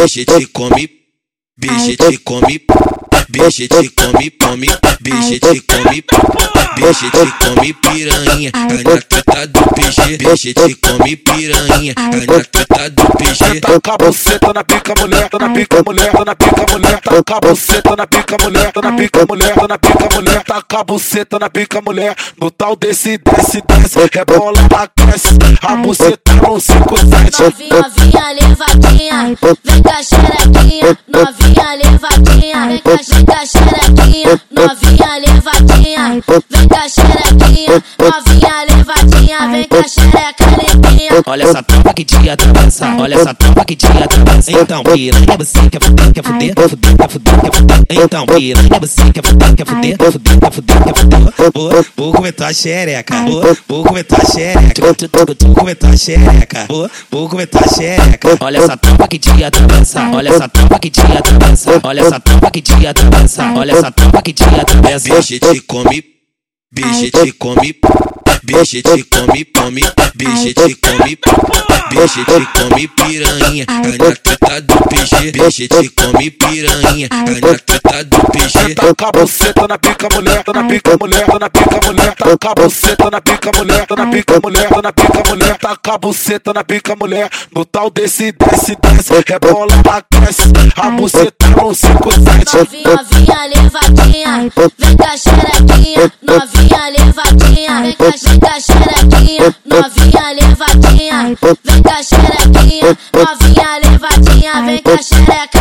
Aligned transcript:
Beijo 0.00 0.24
te 0.24 0.46
come, 0.46 0.90
beijo 1.58 1.94
te 1.94 2.18
come, 2.24 2.64
beijo 3.28 3.68
te 3.68 3.90
come, 3.94 4.32
come, 4.40 4.66
beijo 4.98 5.38
te 5.38 5.60
come, 5.60 6.04
beijo 6.74 7.10
te 7.10 7.32
come 7.38 7.74
piranha, 7.74 8.50
aí 8.54 8.82
na 8.82 9.00
treta 9.02 9.46
do 9.46 9.60
PG, 9.74 10.16
beijo 10.16 10.54
te 10.54 10.74
come 10.76 11.16
piranha, 11.18 11.92
aí 11.98 12.26
na 12.26 12.44
treta 12.44 12.88
do 12.88 13.02
PG. 13.18 13.60
Taca 13.60 13.92
a 13.92 13.98
buceta 13.98 14.52
na 14.54 14.64
pica 14.64 14.94
mulher, 14.98 15.28
tá 15.28 15.38
na 15.38 15.50
pica 15.50 15.82
mulher, 15.84 16.12
tá 16.12 16.24
na 16.24 16.34
pica 16.34 16.59
taca 17.10 17.36
a 17.36 17.40
buceta 17.40 17.96
na 17.96 18.06
pica 18.06 18.36
mulher, 18.40 18.72
tá 18.72 18.80
na 18.80 18.92
pica 18.92 19.26
mulher, 19.26 19.54
tá 19.54 19.68
na 19.68 19.78
pica 19.78 20.08
mulher, 20.14 20.44
taca 20.44 20.78
a 20.78 20.84
buceta 20.84 21.38
na 21.40 21.50
pica 21.50 21.82
mulher, 21.82 22.14
no 22.40 22.50
tal 22.52 22.76
desse 22.76 23.18
desce 23.18 23.60
desce, 23.66 23.98
rebola 24.12 24.60
aquece, 24.76 25.36
a 25.62 25.76
buceta 25.76 26.32
no 26.34 26.60
57. 26.60 27.40
Novinha, 27.40 27.82
novinha 27.82 28.32
levadinha, 28.32 29.24
vem 29.26 29.36
com 29.82 29.90
a 29.90 30.02
xerequinha. 30.02 30.98
Novinha 31.08 31.74
levadinha, 31.82 32.66
vem 32.68 32.78
com 32.78 32.90
a 32.90 32.96
vem 32.96 33.24
com 33.24 33.32
a 33.32 33.46
xerequinha. 33.46 34.42
Novinha 34.50 35.18
levadinha, 35.18 36.08
vem 36.10 36.68
com 36.68 36.76
a 36.76 36.88
xerequinha. 36.88 37.82
Novinha 37.98 38.64
levadinha, 38.70 39.48
vem 39.48 39.64
com 39.64 39.76
a 39.76 39.88
xereca 39.88 40.44
limpinha. 40.46 40.89
Olha 41.26 41.42
essa 41.42 41.62
tropa 41.62 41.92
que 41.92 42.04
te 42.04 42.30
atravessa, 42.30 42.86
olha 42.98 43.14
essa 43.14 43.34
tropa 43.34 43.64
que 43.64 43.74
te 43.74 43.86
atravessa. 43.86 44.52
Então, 44.52 44.82
piranha, 44.84 45.26
você 45.36 45.68
quer 45.68 45.82
fuder, 45.82 46.12
quer 46.12 46.22
fuder, 46.24 46.54
quer 46.54 46.68
fuder, 46.68 46.96
quer 46.96 47.10
fuder, 47.10 47.40
quer 47.40 47.54
fuder. 47.54 47.84
Então, 47.90 48.26
piranha, 48.26 48.80
você 48.80 49.12
quer 49.12 49.26
fuder, 49.26 49.54
quer 49.54 49.66
fuder, 49.66 49.98
quer 49.98 50.12
fuder, 50.12 50.38
quer 50.38 50.52
fuder, 50.52 50.84
quer 50.84 50.94
fuder. 50.96 51.20
Vou, 51.96 52.12
vou 52.12 52.46
a 52.46 52.52
xereca, 52.52 53.14
vou, 53.22 53.42
vou 53.68 53.96
a 53.96 54.24
xereca, 54.24 54.82
vou 55.42 55.54
comentar 55.54 55.90
a 55.90 55.96
xereca, 55.96 56.66
vou, 56.68 56.90
vou 57.10 57.28
comentar 57.28 57.64
a 57.64 57.68
xereca. 57.68 58.28
Olha 58.40 58.58
essa 58.58 58.76
tropa 58.76 59.08
que 59.08 59.18
te 59.18 59.44
atravessa, 59.44 60.10
olha 60.12 60.28
essa 60.28 60.48
tropa 60.48 60.78
que 60.78 60.90
te 60.90 61.00
atravessa, 61.00 61.80
olha 61.82 62.00
essa 62.00 62.20
tropa 62.20 62.50
que 62.50 62.62
te 62.62 62.86
atravessa, 62.86 63.52
olha 63.56 63.72
essa 63.72 63.90
tropa 63.90 64.22
que 64.22 64.32
te 64.32 64.44
atravessa. 64.44 65.08
Beijo 65.08 65.38
te 65.38 65.60
come, 65.62 66.04
beijo 66.72 67.10
te 67.10 67.32
come, 67.32 67.74
beijo 68.50 68.82
te 68.82 69.04
come, 69.04 69.44
come, 69.44 69.82
beijo 70.14 70.54
te 70.54 70.74
come, 70.74 71.18
beijo 71.90 72.24
te 72.24 72.46
come 72.52 72.88
piranha, 72.88 73.64
aí 73.68 73.98
na 73.98 74.16
treta 74.16 74.60
do 74.60 74.74
PG, 74.88 75.32
beijo 75.32 75.68
te 75.68 75.88
come 75.90 76.30
piranha, 76.30 77.08
aí 77.10 77.40
na 77.40 77.58
treta 77.58 78.04
do 78.04 78.18
PG. 78.32 78.74
Taca 78.74 79.08
a 79.08 79.12
buceta 79.12 79.68
na 79.68 79.78
pica 79.78 80.08
mulher, 80.12 80.42
tá 80.42 80.52
na 80.52 80.64
pica 80.64 80.96
mulher, 80.98 81.26
tá 81.26 81.38
na 81.38 81.50
pica 81.50 81.80
mulher, 81.86 82.14
taca 82.16 82.50
a 82.50 82.54
buceta 82.54 83.10
na 83.10 83.20
pica 83.20 83.52
mulher, 83.56 83.86
tá 83.86 83.96
na 83.96 84.06
pica 84.10 84.40
mulher, 84.42 84.68
tá 84.68 84.82
na 84.82 84.92
pica 84.92 85.22
mulher, 85.28 85.58
taca 85.58 85.94
a 85.94 85.98
buceta 85.98 86.52
na 86.52 86.64
pica 86.64 86.96
mulher, 86.96 87.30
no 87.54 87.64
tal 87.64 87.90
desse 87.90 88.32
desce 88.32 88.76
desce, 88.82 89.24
rebola 89.26 89.74
aquece, 89.90 90.42
a 90.76 90.90
buceta 90.90 91.46
no 91.50 91.74
57. 91.74 92.82
Novinha, 92.82 92.96
novinha 92.96 93.46
levadinha, 93.46 94.50
vem 94.78 94.96
com 94.96 95.04
a 95.04 95.16
xerequinha. 95.16 96.12
Novinha 96.22 96.88
levadinha, 96.88 97.29
vem 97.90 97.96
com 97.96 98.60
xerequinha. 98.60 99.54
Novinha 99.64 100.19
xereca. 104.98 105.60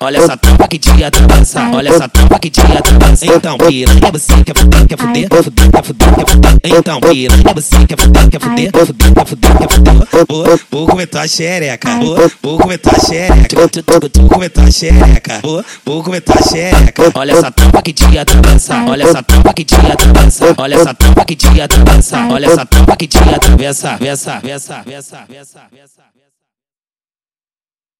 Olha 0.00 0.18
essa 0.18 0.36
tropa 0.36 0.68
que 0.68 0.78
te 0.78 1.04
atravessa, 1.04 1.70
olha 1.72 1.88
essa 1.88 2.08
tropa 2.08 2.38
que 2.38 2.50
te 2.50 2.60
atravessa. 2.60 3.26
Então, 3.26 3.58
piranha, 3.58 4.10
você 4.12 4.44
quer 4.44 4.58
fuder, 4.58 4.86
quer 4.86 4.98
fuder, 4.98 5.28
quer 5.28 5.42
fuder, 5.42 5.70
quer 5.70 5.84
fuder, 5.84 6.14
quer 6.14 6.26
fuder. 6.30 6.58
Então, 6.64 7.00
piranha, 7.00 7.54
você 7.54 7.86
quer 7.86 8.00
fuder, 8.00 8.28
quer 8.30 8.40
fuder, 8.40 8.72
quer 8.72 8.86
fuder, 8.86 9.14
quer 9.14 9.26
fuder, 9.26 9.58
quer 9.58 9.72
fuder. 9.72 10.26
Vou, 10.28 10.60
vou 10.70 10.86
comentar 10.86 11.24
a 11.24 11.28
xereca, 11.28 11.96
vou, 11.98 12.16
vou 12.42 12.58
comentar 12.58 12.94
a 12.94 12.98
xereca, 12.98 13.56
vou 13.56 14.28
comentar 14.28 14.64
a 14.64 14.70
xereca, 14.70 15.40
vou, 15.42 15.64
vou 15.84 16.02
comentar 16.02 16.38
a 16.38 16.42
xereca. 16.42 17.02
Olha 17.14 17.32
essa 17.32 17.50
tropa 17.50 17.82
que 17.82 17.92
te 17.92 18.18
atravessa, 18.18 18.74
olha 18.86 19.04
essa 19.04 19.22
tropa 19.22 19.52
que 19.52 19.64
te 19.64 19.74
atravessa, 19.74 20.54
olha 20.56 20.76
essa 20.76 20.94
tropa 20.94 21.24
que 21.26 21.36
te 21.36 21.60
atravessa, 21.60 22.18
olha 22.30 22.46
essa 22.46 22.66
tropa 22.66 22.96
que 22.96 23.06
te 23.06 23.18
atravessa, 23.18 23.96
versa, 23.96 24.40
versa, 24.40 24.82
versa, 24.84 25.24
versa, 25.28 25.60
versa. 25.70 26.29